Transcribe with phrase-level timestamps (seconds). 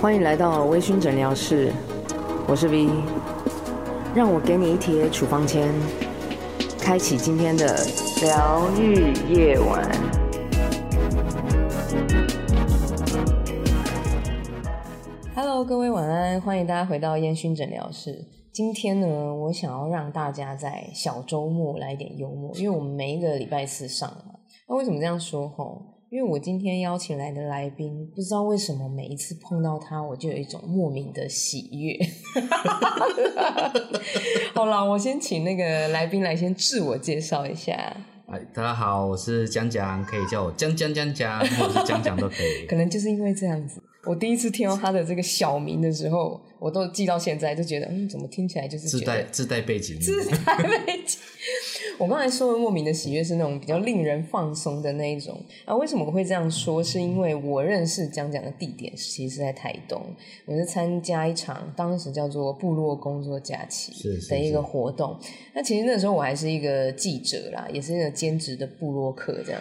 [0.00, 1.72] 欢迎来到微醺诊疗室，
[2.46, 2.88] 我是 V，
[4.14, 5.72] 让我给你一贴处方签，
[6.78, 7.66] 开启今天的
[8.20, 9.90] 疗愈夜晚。
[15.34, 18.26] Hello，各位晚安，欢迎大家回到烟熏诊疗室。
[18.52, 24.34] 今天呢，我想要让大家在小周末来点幽默，因为我们每一个礼拜四上嘛。
[24.68, 25.48] 那为什么这样说？
[25.48, 25.93] 吼？
[26.14, 31.98] 因为我今天邀请来的来宾，不知道为什么每一次碰到他，我就有一种莫名的喜悦。
[34.54, 37.72] 好了，我先请那个来宾来先自我介绍一下。
[38.28, 42.64] 哎，大家好，我是江江，可以叫我江江江江，或者是江江都可以。
[42.68, 51.18] 可能就是因为这样子，我第一次听到他的这个小名的时候，我都记到现在，就觉得嗯，怎么听起来就是自带自带背景，自带背景。
[51.98, 55.74] 我刚才说的莫名的喜悦是那种比较令人放松的那一种啊。
[55.76, 56.82] 为什么我会这样说？
[56.82, 60.00] 是因为我认识江江的地点其实是在台东，
[60.46, 63.92] 我是参加一场当时叫做部落工作假期
[64.28, 65.16] 的一个活动。
[65.20, 65.38] 是是是。
[65.54, 69.60] 那其实那时候我还是一个记者啦，也是一个兼职的部落客这样。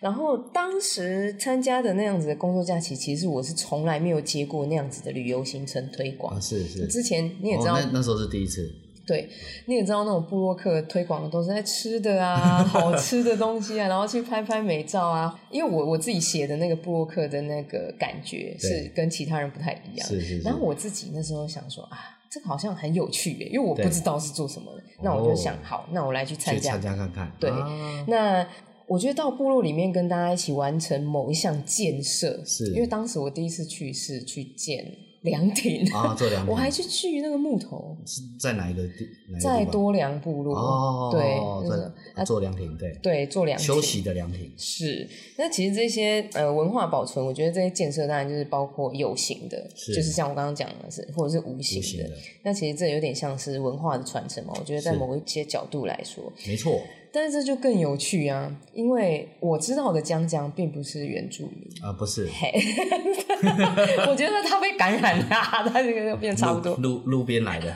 [0.00, 6.34] 然后当时参加的那样子的工作假期，其实我是从来没有接过那样子的旅游行程推广。
[6.34, 6.86] 啊，是是。
[6.86, 8.70] 之前你也知道，哦，那那时候是第一次。
[9.06, 9.28] 对，
[9.66, 15.36] 你也知道那种部落客推广的都是在吃的啊，好 吃的东西啊，然后去拍拍美照啊。
[15.50, 20.06] 因为我我自己写的那个部落客的那个感觉是跟其他人不太一样。
[20.06, 20.42] 是是是。
[20.42, 21.98] 然后我自己那时候想说啊，
[22.30, 24.82] 这个好像很有趣耶，因为我不知道是做什么的。
[25.02, 27.32] 那我就想，好，那我来去参加，参加看看。
[27.40, 28.46] 对，啊、那
[28.86, 34.86] 我觉得到部落里面跟大家一起完成某一项建设，是因为当时我第一次去是去建。
[35.22, 35.86] 凉亭。
[35.92, 39.08] 啊，做凉亭，我还去锯那个木头，是在哪一个地？
[39.40, 40.56] 在多良部落。
[40.56, 41.36] 哦，对，
[41.68, 42.98] 就是做凉亭，对。
[43.02, 43.66] 对，做凉亭。
[43.66, 44.52] 休息的凉亭。
[44.56, 45.08] 是。
[45.36, 52.10] 那其实这些呃文化保存，我觉得这些建设当然就是包括有形的，就是像我刚刚讲的是，或者是无形的。
[52.42, 56.80] 那其实这有点像是文化的传承嘛，我觉得在某一些角度来说，没错。
[57.12, 62.28] 但是这就更有趣啊，因为我知道的江江并不是原住民啊，不是。
[64.08, 66.76] 我觉得他被感染了，他这个变差不多。
[66.76, 67.74] 路路边来的。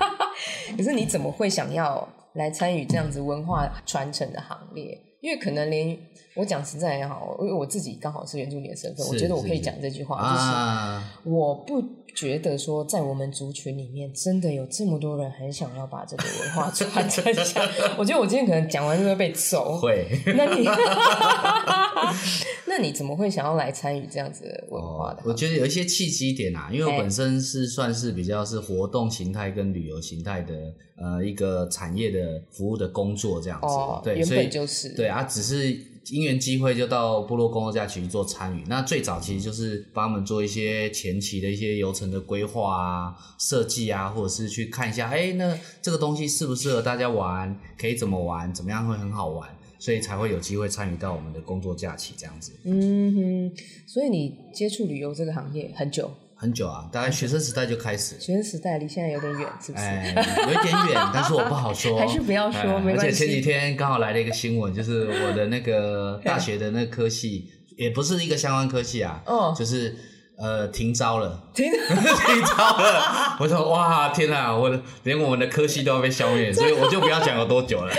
[0.77, 5.01] 可是你怎么会想要来参与这样子文化传承的行列？
[5.21, 5.97] 因为可能连
[6.35, 11.83] 我讲实在也好，因为我自己刚好是原住民的身份，我觉得我可以讲这句话，就是我不
[12.15, 17.61] 觉得说在我们族群里面真的有这么多人很想要把这个文化传承下。
[17.99, 19.79] 我觉得我今天可能讲完就会被揍。
[19.79, 20.07] 会？
[20.37, 20.65] 那你
[22.67, 25.23] 那你怎么会想要来参与这样子的文化的？
[25.25, 30.55] 我觉得有一些契机点啊，因为我本身是算是比较是活动形态跟旅游形态的
[30.97, 35.09] 呃一个产业的服务的工作这样子，哦、对，原本就是对。
[35.09, 35.77] 啊，只是
[36.11, 38.63] 因缘机会就到部落工作假期去做参与。
[38.67, 47.59] 那最早其实就是帮他们做一些前期的一些流程的规划啊、设计啊，或者是去看一下，哎，那这个东西适不适合大家玩？
[47.79, 48.53] 可以怎么玩？
[48.53, 49.49] 怎么样会很好玩？
[49.79, 52.53] 所以才会有机会参与到我们的工作假期这样子。
[52.65, 56.11] 嗯哼，所以你接触旅游这个行业很久。
[56.45, 58.21] 很久啊，大概学生时代就开始。
[58.21, 59.85] 学生时代离现在有点远，是不是？
[59.85, 60.15] 哎，
[60.47, 61.99] 有一点远， 但是我不好说。
[61.99, 63.07] 还是不要说，哎、没关系。
[63.07, 69.97] 而且前几天刚好来了一个新闻，就是我的那个大学的那个科系， 也不是一个相关科系啊，哦，就是。
[70.37, 73.37] 呃，停招了，停 停招了。
[73.39, 77.95] 我说哇，天哪，我的连我们的科系都要被消灭，所以我就不要讲有多久了。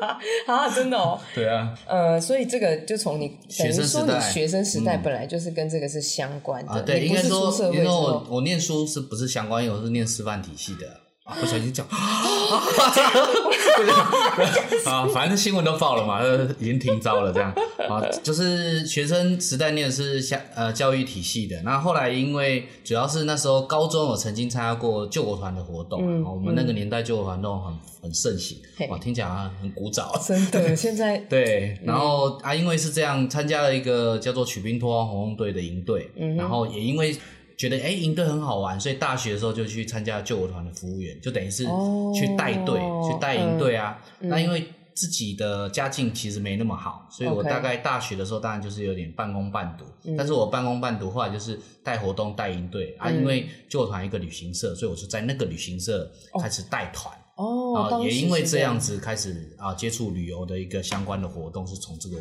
[0.46, 1.18] 啊，真的哦。
[1.34, 1.76] 对啊。
[1.86, 6.72] 呃，所以这个就从你学生时代，学生时代本来就是跟这个是相关的。
[6.72, 9.64] 啊，对，应该说，因为我我念书是不是相关？
[9.64, 10.86] 因为我是念师范体系的。
[11.40, 11.86] 不小心讲，
[14.86, 16.20] 啊，反正新闻都报了嘛，
[16.58, 17.52] 已经停招了这样。
[17.88, 28.58] 啊，就是学生时代念的是相呃教育体系的，那后来因为主要是那时候高中我曾经参加过救国团的活动，嗯，我们那个年代救国团都很很盛行，
[28.88, 37.14] 哇，听起来好像很古早，真的，现在 对，然后啊，因为是这样，参加了一个叫做曲兵托红红队的营队，然后也因为。
[37.58, 41.64] 觉得哎，营队很好玩，所以大学的时候就去参加救国团的服务员，就等于是
[42.14, 43.98] 去带队、哦、去带营队啊。
[44.20, 49.84] 嗯、那因为自己的家境其实没那么好，所以我大概大学的时候当然就是有点半工半读。
[50.04, 53.10] 嗯、但是我半工半读，后来就是带活动、带营队、嗯、啊。
[53.10, 56.08] 因为救国团一个旅行社，所以我就在那个旅行社
[56.40, 57.12] 开始带团。
[57.34, 62.16] 哦，也因为这样子开始啊接触旅游的一个相关的活动，是从这个。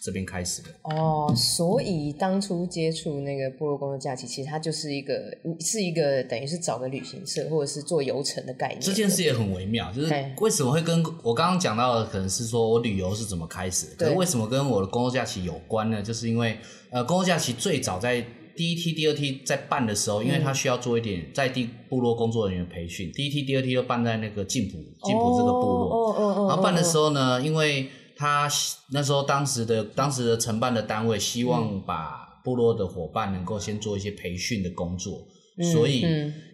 [0.00, 5.14] 这边开始的哦，所以当初接触那个部落工作假期，其实它就是一个
[5.60, 8.80] 是一个等于是找个旅行社或者是做游程的概念。
[8.80, 16.02] 这件事也很微妙，就是为什么会跟我刚刚讲到的，可能是说我旅游是怎么开始的，可是为什么跟我的工作假期有关呢？
[16.02, 16.58] 就是因为
[16.90, 18.24] 呃，工作假期最早在
[18.54, 26.46] 第一梯、第二梯在办的时候，因为他需要做一点在地部落工作人员培训，第一梯、第二梯都办在那个静浦、静浦这个部落。
[26.48, 27.88] 然后办的时候呢，因为
[28.22, 28.48] 他
[28.92, 35.26] 那时候当时的当时的承办的单位希望把部落的伙伴能够先做一些培训的工作。
[35.74, 36.02] 所以，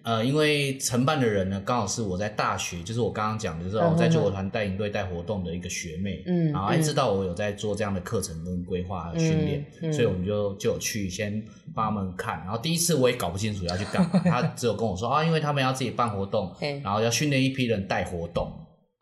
[0.03, 11.41] 呃，因为承办的人呢，刚好是我在大学，就是我刚刚讲的，就是我在救国团带营队带活动的一个学妹，嗯，然后还知道我有在做这样的课程跟规划和训练，所以我们就就有去先
[11.77, 12.41] 帮他们看。
[12.41, 18.53] 然后第一次我也搞不清楚要去干嘛，他只有跟我说啊，因为他们要自己办活动，然后要训练一批人带活动。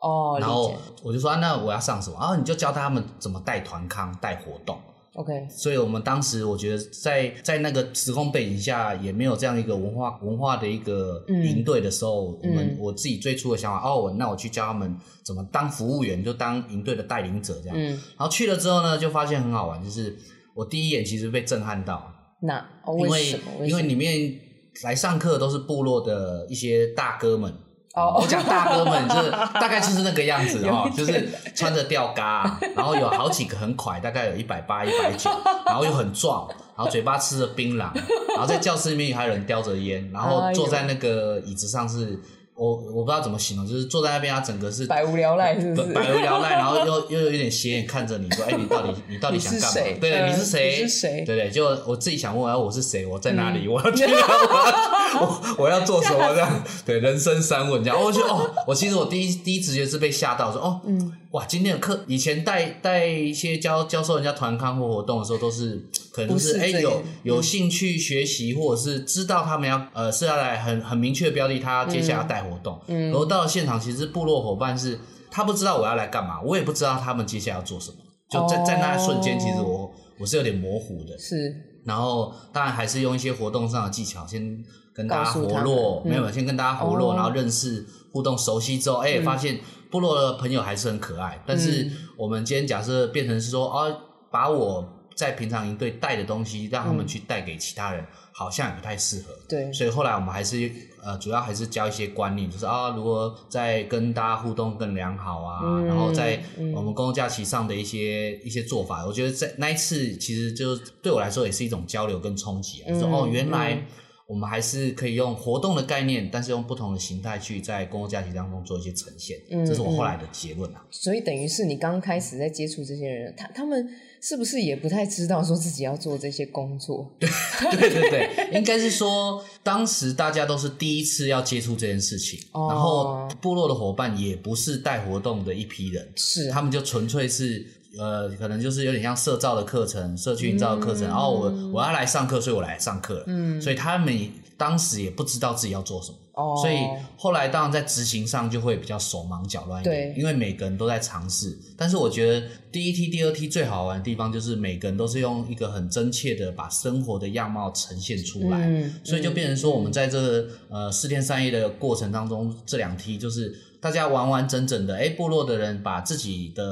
[0.07, 0.73] 哦，然后
[1.03, 2.17] 我就说啊，那我要上什么？
[2.19, 4.77] 然后你就教他们怎么带团康、带活动。
[5.15, 14.95] OK，所以我们当时我觉得在在那个时空背景下，也没有这样一个文化文化的一个营队的时候，嗯、我们我自己最初的想法，嗯、哦，那我去教他们
[15.25, 17.75] 怎么当服务员，就当营队的带领者这样。
[17.75, 20.15] 嗯、然后去了之后呢，就发现很好玩，就是
[20.55, 22.13] 我第一眼其实被震撼到。
[22.43, 22.63] 那
[22.99, 23.43] 为什么？
[23.55, 24.39] 因为因为里面
[24.83, 27.51] 来上课都是部落的一些大哥们。
[27.97, 35.31] 哦，我讲大哥们就是 大概就是那个样子哦，就是穿着吊嘎，然后有好几个很快，大概有一百八、一百九，
[35.65, 37.89] 然后又很壮，然后嘴巴吃着槟榔，
[38.35, 42.19] 然后在教室里面还有人叼着烟，然后坐在那个椅子上是。
[42.57, 45.93] 我我不知道怎么形容，就是坐在那边，他整个是百无聊赖，是不是？
[45.93, 50.81] 百无聊赖，然后又又有一点斜眼看着你说：“哎、欸，你到底 你到底想干嘛？”对对，你是谁？
[50.81, 51.23] 你是谁？
[51.23, 53.05] 对对，就我自己想问，哎，我是谁？
[53.05, 53.67] 我在哪里？
[53.67, 54.11] 嗯、我要去哪？
[55.21, 56.33] 我我要做什么？
[56.33, 58.01] 这样对人生三问这样。
[58.01, 61.13] 我觉得哦，我其实我第一第一直觉是被吓到，说哦，嗯。
[61.31, 72.79] 哇，今天的课以前带带一些教教授人家团康或活动的时候，都是可能是哎、欸、有有兴趣学习，或者是知道他们要呃是要来很很明确的标的，他接下来要带活动。
[72.87, 74.99] 嗯，然后到了现场，其实部落伙伴是
[75.29, 77.97] 他不知道我要来干嘛，我也不知道他们接下来要做什么。
[78.29, 81.17] 就在在那一瞬间，其实我我是有点模糊的。
[81.17, 81.53] 是，
[81.85, 84.63] 然后当然还是用一些活动上的技巧，先
[84.93, 89.59] 跟大家活络，没有，先跟大家活络，然后认识互动熟悉之后，哎，发现。
[89.89, 93.97] 部落的朋友还是很可爱，但是我们今天假设变成是说，哦、啊，
[94.29, 94.85] 把我
[95.17, 99.33] 在平常营队带的东西，让他们去带给其他人，嗯、好像也不太适合。
[99.49, 100.71] 对，所以后来我们还是
[101.03, 106.39] 呃，主要还是教一些观念，就是啊，如果在跟大家互动更良好啊，嗯、然后在
[106.75, 113.83] 我们公共假期上的一些一些做法，我觉得在那一次其实就对我来说也是一种交流跟冲击啊，嗯、就是哦，原来。
[114.27, 119.37] 我们还是可以用活动的概念，但是用不同的形态去在公共假期当中做一些呈现。
[119.49, 120.85] 嗯，这是我后来的结论啊。
[120.91, 123.89] 所以等于是你刚开始在接触这些人，他他们
[124.19, 127.09] 是不是也不太知道说自己要做这些工作？
[127.17, 127.29] 对
[127.71, 137.65] 对对对，应该是说当时大家都是第一次要接触这件事情，哦、然后部落的伙伴也不是带活动的一批人，是他们就纯粹是。
[137.97, 143.23] 呃，可能就是有点像社造的课程、社区营造的课程，嗯、然后我我要来上课，所以我来上课了。
[143.27, 146.77] 嗯，所以他们当时也不知道自己要做什么，哦，所以
[147.17, 151.57] 后来当然在执行上就会比较手忙脚乱一点，对，因为每个人都在尝试。
[151.75, 163.63] 但是我觉得第一梯、第二梯最好玩的地方就是每个人都是用一个很真切的把生活的样貌呈现出来，嗯，所以就变成说我们在这个呃四天三夜的过程当中，这两梯就是。
[163.79, 166.63] 大家完完整整的，哎，部落的人把自己的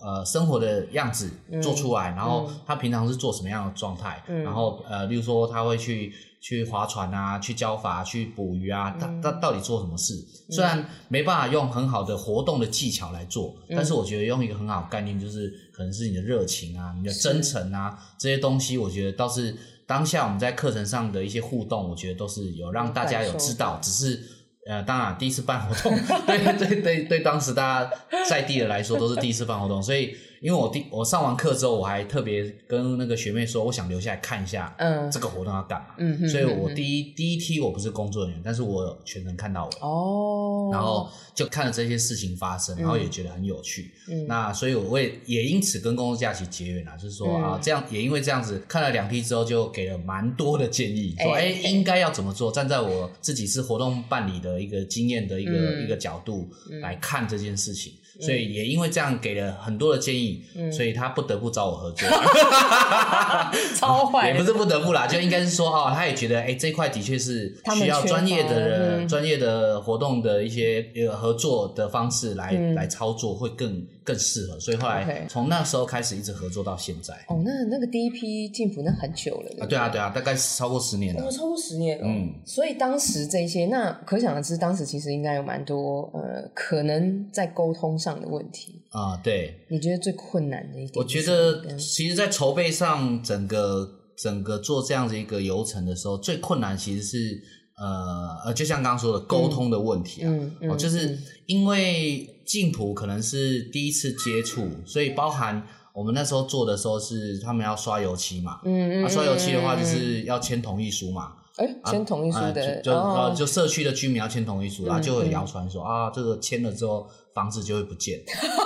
[0.00, 1.30] 呃生活的样子
[1.62, 6.10] 做出来，嗯、然后他平常是做什么样的状态，嗯、然后呃，例如说他会去
[6.44, 10.12] 去划船啊，去教筏，去捕鱼啊，他他到底做什么事？
[10.14, 24.22] 嗯、虽然没办法用很好的活动的技巧来做，嗯、但是我觉得用一个很好的概念，就是可能是你的热情啊，你的真诚啊，这些东西，我觉得倒是当下我们在课程上的一些互动，我觉得都是有让大家有知道，只是。
[24.66, 27.90] 呃，当然，第一次办活动， 对对对对，当时大家
[28.28, 30.14] 在地的来说都是第一次办活动，所以。
[30.40, 57.92] 因为我第我上完课之后，我还特别跟那个学妹说，我想留下来看一下，嗯，这个活动要干嘛，嗯，所以我第一第一梯我不是工作人员，但是我全程看到我，哦，然后就看了这些事情发生，然后也觉得很有趣，嗯，那所以我也也因此跟公共假期结缘了，就是说啊，这样也因为这样子看了两梯之后，就给了蛮多的建议，说哎应该要怎么做，站在我自己是活动办理的一个经验的一个一个角度来看这件事情。
[58.20, 62.08] 所以也因为这样给了很多的建议，嗯、所以他不得不找我合作，
[63.76, 73.84] 超坏，也不是不得不啦，就应该是说哦，他也觉得哎、欸，这块的确是需要专业的人、专、嗯、业的活动的一些呃合作的方式来、嗯、来操作会更。
[74.04, 77.14] 更适合，所以后来从那时候开始一直合作到现在。
[77.26, 79.62] 哦，那那个第一批进步那很久了对对。
[79.62, 81.24] 啊，对啊，对啊，大概超过十年了。
[81.24, 82.06] 哦，超过十年了。
[82.06, 89.16] 嗯，所以当时这些，那可想而知，当时其实应该有蛮多呃，可能在沟通上的问题啊。
[89.16, 90.92] 对，你觉得最困难的一点？
[90.96, 97.42] 我觉得，其实，在筹备上，整个整个做这样子一个流程的时候，最困难其实是
[97.76, 118.20] 呃呃，就像刚刚说的沟通的问题啊，嗯嗯、哦，就是因为净土可能是第一次接触，所以包含我们那时候做的时候是他们要刷油漆嘛，嗯嗯，啊、刷油漆的话就是要签同意书嘛，哎、欸，签同意书的，啊、就就社区的居民要签同意书，然后就会谣传说、嗯、啊，这个签了之后房子就会不见，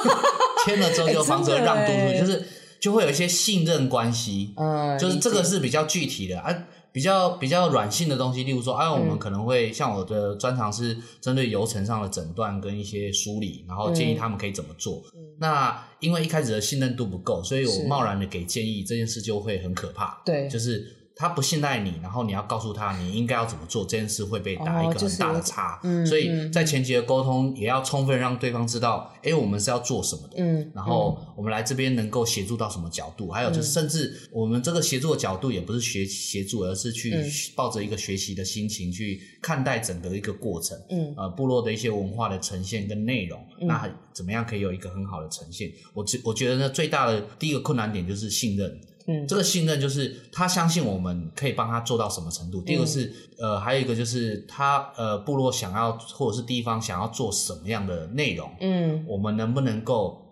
[0.66, 2.45] 签了之后就房子会让渡出去，就是。
[2.80, 15.02] 就会有一些信任关系，嗯，就是这个是比较具体的啊，比较比较软性的东西，例如说，啊，我们可能会像我的专长是针对流程上的诊断跟一些梳理，然后建议他们可以怎么做。
[15.12, 20.23] 嗯、那因为一开始的信任度不够，所以我贸然的给建议，这件事就会很可怕。
[20.25, 20.98] 对，就是。
[21.20, 25.75] 他不信赖你，然后你要告诉他你应该要怎么做，这件事会被打一个很大的叉。
[25.75, 30.37] 哦就是、所以在前期的沟通也要充分让对方知道，哎、嗯，我们是要做什么的。
[30.37, 37.12] 嗯，然后我们来这边能够协助到什么角度，嗯、还有就是甚至我们这个协助的角度也不是学协助，而是去
[37.56, 40.78] 抱着一个学习的心情去看待整个一个过程。
[40.88, 45.68] 嗯，呃，部落的一些文化的呈现跟内容，嗯、那怎么样可以有一个很好的呈现？
[45.94, 48.80] 我觉我觉得呢，最大的第一个困难点就是信任。
[49.09, 52.61] 嗯，这个信任就是他相信我们可以帮他做到什么程度。
[52.61, 53.07] 第二个是，
[53.41, 60.27] 嗯、呃，还有一个就是他呃部落想要或者是地方想要做什么样的内容，嗯，我们能不能够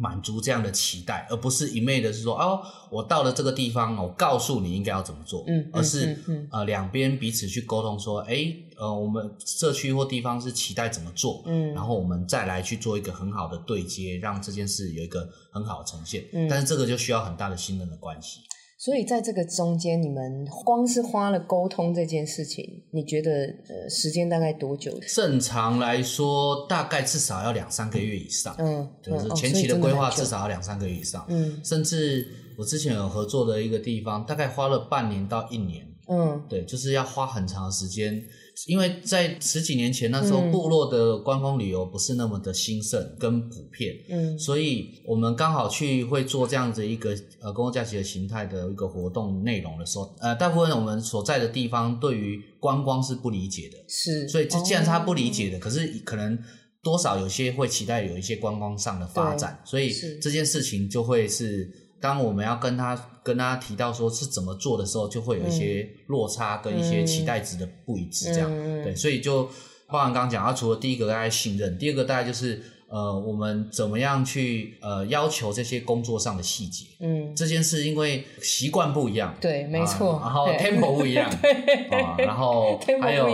[0.00, 16.24] 满足这样的期待，而不是一昧的是说哦，我到了这个地方，我告诉你应该要怎么做，嗯，而是、嗯嗯、呃两边彼此去沟通说，哎呃，我们社区或地方是期待怎么做，嗯，然后我们再来去做一个很好的对接，让这件事有一个很好的呈现。
[16.32, 18.40] 嗯，但是这个就需要很大的信任的关系。
[18.82, 23.30] 所以在这个中间，你们光是花了沟通这件事情，你觉得
[23.68, 24.98] 呃时间大概多久？
[25.06, 28.56] 正常来说，大概至少要两三个月以上。
[28.58, 31.26] 嗯，就是前期的规划至少要两三个月以上。
[31.28, 35.86] 嗯，甚至我之前有合作的一个地方，大概花了半年到一年。
[36.08, 38.24] 嗯，对，就是要花很长的时间。
[38.66, 56.38] 因为在十几年前那时候，部落的观光旅游不是那么的兴盛跟普遍，嗯，所以我们刚好去会做这样子一个呃公共假期的形态的一个活动内容的时候，呃，大部分我们所在的地方对于观光是不理解的，是，所以这既然是他不理解的，可是可能
[56.82, 61.88] 多少有些会期待有一些观光上的发展，所以这件事情就会是。
[62.00, 69.44] 当我们要跟他跟他提到说是怎么做的时候，就会有一些落差跟一些期待值的不一致，这样、嗯、对，所以就
[69.86, 72.62] 包含刚刚讲，他除了第一个大家信任，第二个大概就是。
[72.90, 76.86] 呃，我们怎么样去呃要求这些工作上的细节？
[76.98, 80.18] 嗯，这件事因为习惯不一样，对，没错。
[80.20, 83.28] 然后 tempo 不一样， 对啊，然后 还有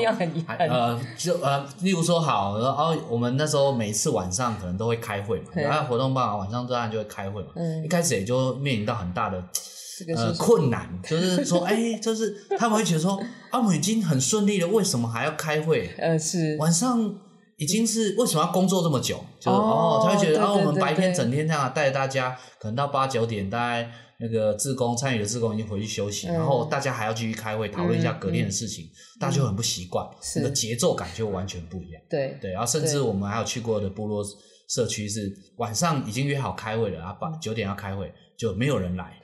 [0.46, 7.48] 还呃，就呃，例如说好，然后我们那时候每次晚上可能都会开会嘛，然后活动办完晚上当然就会开会嘛。
[7.54, 9.42] 嗯，一开始也就面临到很大的
[10.14, 13.18] 呃困难，就是说，哎，就是他们会觉得说，
[13.50, 15.88] 啊，我们已经很顺利了，为什么还要开会？
[15.96, 17.14] 呃，是晚上。
[17.56, 19.16] 已经是为什么要工作这么久？
[19.40, 28.86] 就是哦，他会觉得啊，我们白天整天这样带着大家，可能到八九点，大概那个志工参与的志工已经回去休息，然后大家还要继续开会讨论一下隔天的事情，
[29.18, 32.02] 大家就很不习惯，那个节奏感就完全不一样。
[32.10, 32.38] 对。
[32.40, 34.22] 对，然后甚至我们还有去过的部落
[34.68, 39.18] 社区是晚上已经约好开会了，然后八九点要开会，就没有人来，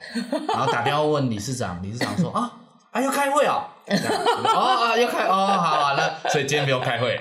[0.47, 2.59] 然后打电话问理事长，理事长说 啊
[2.93, 3.65] 啊要开会哦。
[3.85, 7.19] 哦啊，要开哦，好好，那所以今天不用开会，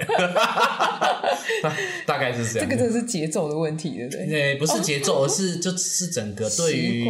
[1.61, 1.76] 大
[2.07, 2.69] 大概是这样。
[2.69, 4.26] 这个真的是节奏的问题，对不对？
[4.26, 7.05] 对，不是节奏，而是就是整个对于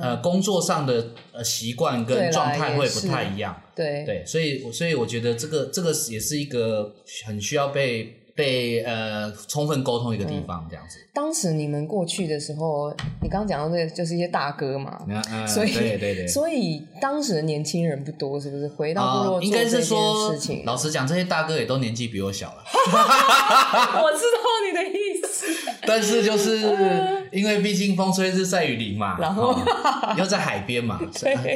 [0.00, 3.60] 呃工作上的呃习惯跟状态会不太一样。
[3.74, 6.94] 对对，所以所以我觉得这个这个也是一个
[7.26, 8.22] 很需要被。
[8.36, 10.98] 被呃充分沟通一个地方这样子。
[11.12, 15.00] 当时你们过去的时候，你刚刚讲到这个就是一些大哥嘛，
[15.48, 18.68] 所以对对对，所以当时的年轻人不多，是不是？
[18.68, 22.62] 回到部落应该是说事情，老实讲，这些大哥也都年纪比我小了。
[24.02, 24.38] 我知道
[24.68, 25.46] 你的意思，
[25.86, 26.58] 但是就是
[27.32, 29.56] 因为毕竟风吹日晒雨淋嘛，然后
[30.16, 31.00] 又在海边嘛，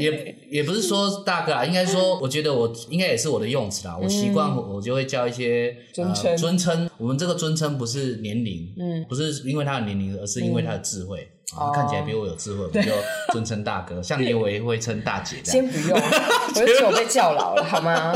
[0.00, 6.90] 也也不是说大哥啊，应该说，我觉得我应该也是我的用词啦，我习惯我就会叫一些尊称尊称。
[6.98, 11.30] 我们这个尊称不是年龄，嗯，不是因为他的年龄，而是因为他的智慧。
[11.56, 12.92] 啊，看起来比我有智慧，我们就
[13.32, 14.00] 尊称大哥。
[14.00, 15.38] 像你，我也会称大姐。
[15.44, 18.12] 先不用， 我就觉得我被叫老了，好吗？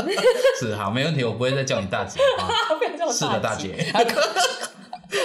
[0.61, 2.47] 是好，没问题，我不会再叫你大姐啊。
[3.13, 3.75] 是的，大姐。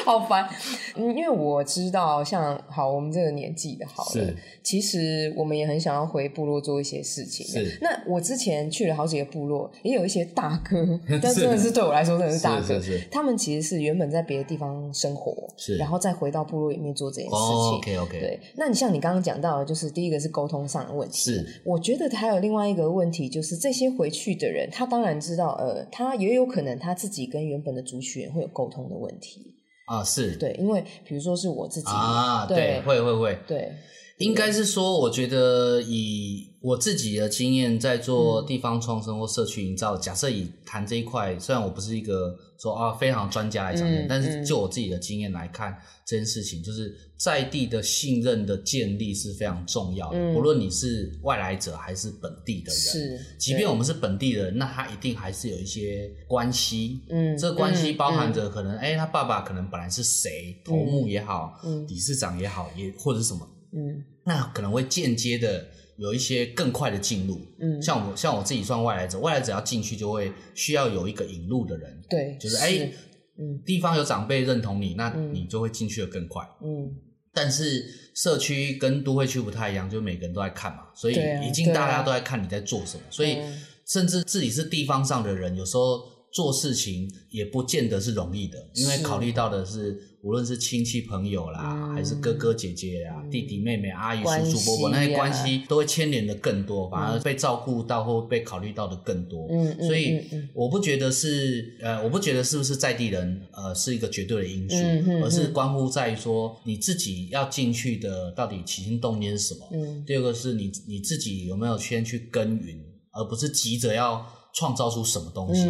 [0.06, 0.48] 好烦，
[0.96, 7.46] 嗯，因为我知道，像好我们这个年纪的，好了，是其实我们也很想要回部落做一些事情。
[7.46, 10.78] 是，那我之前去了好几个部落，也有一些大哥，
[11.22, 17.38] 但真的是对我来说真的是大哥，是他们其实是原本在别的地方生活，是，然后再回到部落里面做这件事情。
[17.38, 18.40] 哦，OK OK，对。
[18.56, 29.49] 那你像你刚刚讲到的，就是第一个是沟通上的问题，是，我觉得还有另外一个问题，就是这些回去的人，他当然知道，呃，他也有可能他自己跟原本的族群会有沟通的问题。
[29.90, 30.36] 啊，是。
[30.36, 33.74] 对，因为比如说是我自己啊，对，会会会，对，
[34.20, 50.20] 应该是说，我觉得以我自己的经验，在做地方创生或社区营造，嗯、假设以谈这一块，虽然我不是一个说啊非常专家来讲，嗯、但是就我自己的经验来看，嗯、这件事情就是在地的信任的建立是非常重要的。
[50.20, 57.00] 嗯、不论你是外来者还是本地的人，是，即便我们是本地人，那他一定还是有一些关系。
[57.10, 65.68] 嗯，这个关系包含着可能，哎、嗯欸，他爸爸可能本来是谁，头目也好，嗯，理事长也好，也或者是什么，嗯，那可能会间接的。
[66.00, 72.94] 有一些更快的进入，嗯，像我像我自己算外来者，外来者要进去就会需要有一个引路的人，对，就是哎，欸、
[73.38, 76.90] 嗯，地方有长辈认同你，那你就会进去的更快，嗯。
[77.34, 77.86] 但是
[78.16, 83.38] 社区跟都会区不太一样，就每个人都在看嘛，所以已经大家都在看你在做什么，所以
[83.86, 90.00] 甚至自己是地方上的人，有时候做事情也不见得是容易的，因为考虑到的是。
[90.22, 99.48] 无论是亲戚朋友啦，嗯、还是哥哥姐姐啊，嗯、弟弟妹妹、阿姨、啊、叔叔伯伯那些关系，都会牵连的更多，反而被照顾到或被考虑到的更多。
[99.50, 100.20] 嗯，所以
[100.54, 104.76] 我不觉得是呃，我不觉得是不是在地人呃是一个绝对的因素，
[105.24, 109.70] 而是关乎在于说你自己要进去的到底起心动念是什么。
[109.72, 112.78] 嗯，第二个是你你自己有没有先去耕耘，
[113.14, 115.70] 而不是急着要创造出什么东西。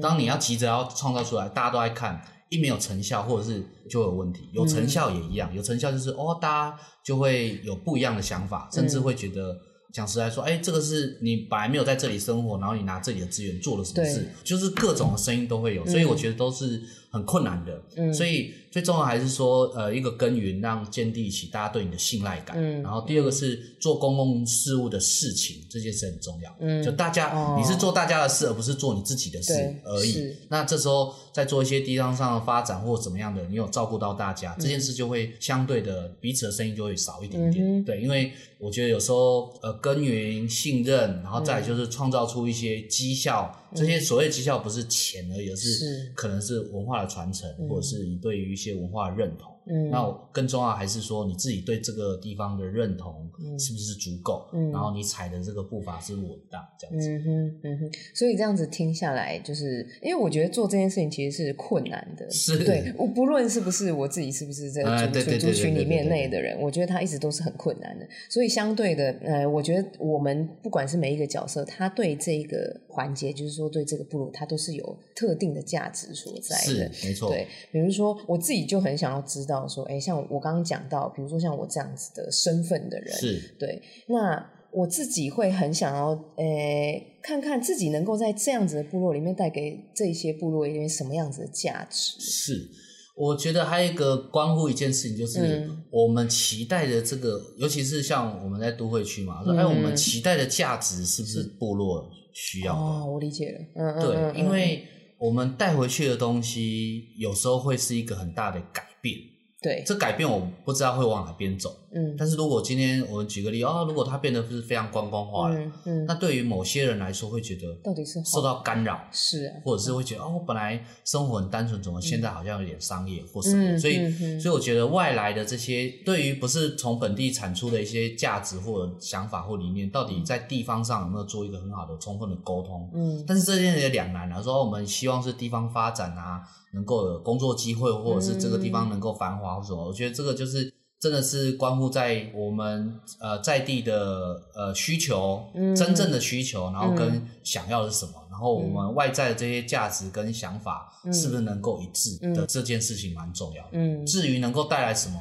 [0.00, 2.22] 当你要急着要创造出来，大家都爱看。
[2.52, 9.56] 一没有成效，或者是就有问题；有成效也一样，有成效就是哦，大家就会有不一样的想法，甚至会觉得，
[9.94, 17.82] 讲实来说，哎，这个是你本来没有在这里生活，然后你拿这里的资源做了什么事，就是各种的声音都会有，所以我觉得都是很困难的。
[17.96, 22.56] 嗯，所以最重要还是说，呃，一个耕耘，让建立起大家对你的信赖感。
[22.58, 26.56] 嗯，然后第二个是做公共事务的事情，这件事很重要。
[26.60, 29.52] 嗯，就大家你是做大家的事，而不是做你自己的事
[29.84, 30.34] 而已。
[30.48, 31.14] 那这时候。
[31.32, 37.64] 在做一些地方上的发展或怎么样的，你有照顾到大家，嗯、这件事就会相对的彼此的声音就会少一点点。
[37.64, 49.54] 嗯、对，因为我觉得有时候呃耕耘信任，然后再就是创造出一些绩效，嗯、这些所谓绩效不是钱而已，而是可能是文化的传承，嗯、或者是你对于一些文化的认同。
[49.66, 54.48] 嗯，那更重要还是说你自己对这个地方的认同是不是足够？
[54.52, 57.08] 嗯，然后你踩的这个步伐是稳当这样子。
[57.08, 57.90] 嗯哼，嗯哼。
[58.14, 62.28] 所以这样子听下来，就是因为我觉得做这件事情其实是困难的。
[62.30, 62.64] 是。
[62.64, 68.08] 对，我不论是不是我自己是不是这个族族群里面内的人，我觉得他一直都是很困难的。
[68.28, 76.92] 所以相对的，呃，我觉得我们不管是每一个角色，他对这个环节，就是说对这个部落，他都是有特定的价值所在的。
[76.92, 77.30] 是，没错。
[77.30, 79.49] 对，比如说我自己就很想要知道。
[79.68, 92.20] 说，哎，像我刚刚讲到，比如说像我这样子的身份的人，是对，那我自己会很想要，诶，看看自己能够在这样子的部落里面带给这些部落一点什么样子的价值。
[92.20, 92.68] 是，
[93.16, 102.80] 我觉得还有一个关乎一件事情，就是我们期待的这个，嗯、尤其是像我们在都会区嘛，说，哎，我们期待的价值是不是部落需要的？
[102.80, 104.84] 哦，我理解了，嗯，对，嗯嗯、因为
[105.18, 109.16] 我们带回去的东西，有时候会是一个很大的改变。
[109.62, 111.76] 对，这改变我不知道会往哪边走。
[111.92, 123.72] 嗯，但是如果今天我们举个例啊、哦，如果它变得是非常观光化了，嗯，嗯，那对于某些人来说会觉得到底是受到干扰，是、啊，或者是会觉得哦，本来生活很单纯，怎么现在好像有点商业或什么？
[123.72, 132.88] 嗯、所以，所以我觉得外来的这些对于不是从本地产出的一些价值或者想法或理念，到底在地方上有没有做一个很好的充分的沟通？
[132.94, 134.40] 嗯，但是这件事也两难了。
[134.40, 139.82] 说我们希望是地方发展啊，能够有工作机会，或者是这个地方能够繁华或什么？
[139.82, 140.72] 嗯、我觉得这个就是。
[141.00, 153.70] 真的是关乎在我们呃在地的呃需求，嗯、真正的需求，然后跟想要的是什么，嗯、然后我们外在的这些价值跟想法是不是能够一致的、嗯、这件事情蛮重要的。
[153.72, 155.18] 嗯，至于能够带来什么，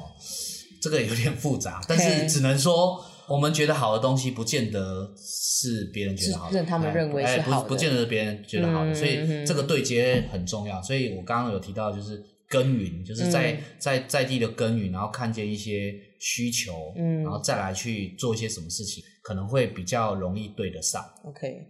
[0.82, 10.82] 这个有点复杂， 但是只能说我们觉得好的东西，不见得是别人觉得好的，他们认为是好的，不不见得是别人觉得好的，嗯、所以这个对接很重要。
[10.82, 12.22] 所以我刚刚有提到就是。
[12.50, 21.02] 耕耘就是在、嗯、在在地的耕耘，然后看见一些需求，嗯，然后再来去做一些什么事情，可能会比较容易对得上。
[21.26, 21.68] OK，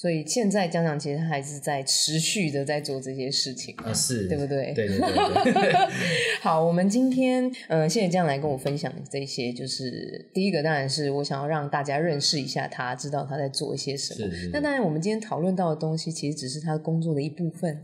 [0.00, 4.72] 所以现在江江其实还是在持续的在做这些事情，啊，是，对不对？
[4.72, 5.74] 对对对对。
[6.40, 14.26] 好，我们今天呃，谢谢江来跟我分享这些，就是第一个当然是我想要让大家认识一下他，知道他在做一些什么。
[14.54, 17.78] 那当然，我们今天讨论到的东西其实只是他工作的一部分。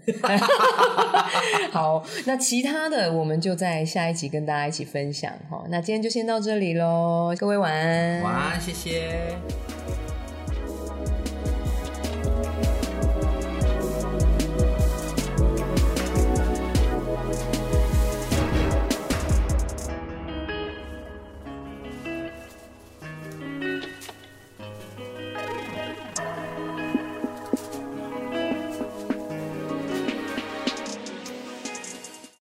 [1.70, 5.66] 好，那其他的我们就在下一集跟大家一起分享哈。
[5.68, 8.22] 那今天就先到这里喽，各位晚安。
[8.22, 9.36] 晚安，谢谢。